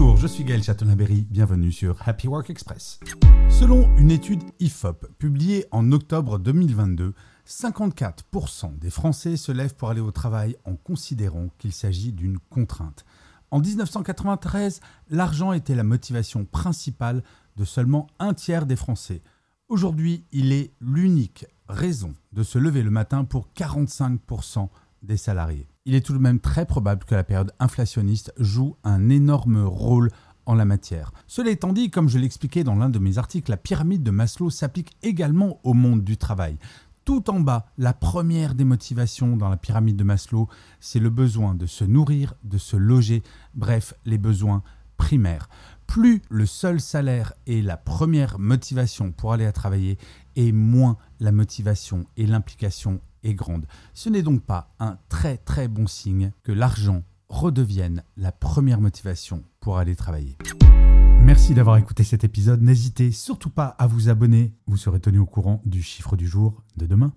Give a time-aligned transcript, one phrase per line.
[0.00, 3.00] Bonjour, je suis Gaël Chatonaberry, bienvenue sur Happy Work Express.
[3.50, 7.12] Selon une étude IFOP publiée en octobre 2022,
[7.46, 13.04] 54% des Français se lèvent pour aller au travail en considérant qu'il s'agit d'une contrainte.
[13.50, 17.22] En 1993, l'argent était la motivation principale
[17.58, 19.20] de seulement un tiers des Français.
[19.68, 24.70] Aujourd'hui, il est l'unique raison de se lever le matin pour 45%
[25.02, 25.69] des salariés.
[25.86, 30.10] Il est tout de même très probable que la période inflationniste joue un énorme rôle
[30.44, 31.10] en la matière.
[31.26, 34.50] Cela étant dit, comme je l'expliquais dans l'un de mes articles, la pyramide de Maslow
[34.50, 36.58] s'applique également au monde du travail.
[37.06, 40.48] Tout en bas, la première des motivations dans la pyramide de Maslow,
[40.80, 43.22] c'est le besoin de se nourrir, de se loger,
[43.54, 44.62] bref, les besoins
[44.98, 45.48] primaires.
[45.90, 49.98] Plus le seul salaire est la première motivation pour aller à travailler,
[50.36, 53.66] et moins la motivation et l'implication est grande.
[53.92, 59.42] Ce n'est donc pas un très très bon signe que l'argent redevienne la première motivation
[59.58, 60.38] pour aller travailler.
[61.22, 62.62] Merci d'avoir écouté cet épisode.
[62.62, 64.54] N'hésitez surtout pas à vous abonner.
[64.68, 67.12] Vous serez tenu au courant du chiffre du jour de demain.